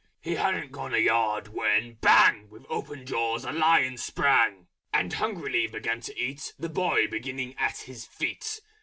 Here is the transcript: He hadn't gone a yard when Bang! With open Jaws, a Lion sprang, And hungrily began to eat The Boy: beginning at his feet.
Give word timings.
He 0.19 0.33
hadn't 0.33 0.71
gone 0.71 0.95
a 0.95 0.97
yard 0.97 1.49
when 1.49 1.93
Bang! 2.01 2.49
With 2.49 2.65
open 2.71 3.05
Jaws, 3.05 3.45
a 3.45 3.51
Lion 3.51 3.97
sprang, 3.99 4.65
And 4.91 5.13
hungrily 5.13 5.67
began 5.67 6.01
to 6.01 6.17
eat 6.17 6.55
The 6.57 6.69
Boy: 6.69 7.05
beginning 7.05 7.53
at 7.59 7.81
his 7.81 8.07
feet. 8.07 8.61